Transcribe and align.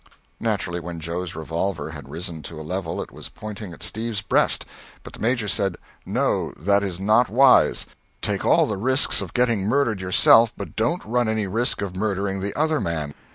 Naturally, 0.39 0.79
when 0.79 0.99
Joe's 0.99 1.35
revolver 1.35 1.91
had 1.91 2.09
risen 2.09 2.41
to 2.49 2.59
a 2.59 2.63
level 2.65 3.03
it 3.03 3.11
was 3.11 3.29
pointing 3.29 3.71
at 3.71 3.83
Steve's 3.83 4.23
breast, 4.23 4.65
but 5.03 5.13
the 5.13 5.19
Major 5.19 5.47
said 5.47 5.77
"No, 6.07 6.53
that 6.57 6.81
is 6.81 6.99
not 6.99 7.29
wise. 7.29 7.85
Take 8.19 8.43
all 8.43 8.65
the 8.65 8.77
risks 8.77 9.21
of 9.21 9.35
getting 9.35 9.61
murdered 9.67 10.01
yourself, 10.01 10.53
but 10.57 10.75
don't 10.75 11.05
run 11.05 11.29
any 11.29 11.45
risk 11.45 11.83
of 11.83 11.95
murdering 11.95 12.39
the 12.41 12.55
other 12.55 12.79
man. 12.81 13.13